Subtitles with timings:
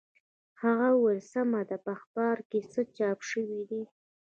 [0.61, 3.83] هغه وویل سمه ده په اخبارو کې څه چاپ شوي دي.